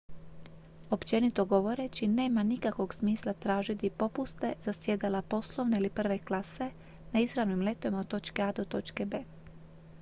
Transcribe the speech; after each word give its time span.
općenito 0.89 1.45
govoreći 1.45 2.07
nema 2.07 2.43
nikakvog 2.43 2.93
smisla 2.93 3.33
tražiti 3.33 3.89
popuste 3.89 4.53
za 4.61 4.73
sjedala 4.73 5.21
poslovne 5.21 5.77
ili 5.77 5.89
prve 5.89 6.19
klase 6.19 6.71
na 7.11 7.19
izravnim 7.19 7.61
letovima 7.61 7.99
od 7.99 8.07
točke 8.07 8.41
a 8.41 8.51
do 8.51 8.65
točke 8.65 9.05
b 9.05 9.23